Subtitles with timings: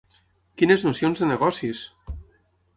[0.61, 1.85] Quines nocions de negocis!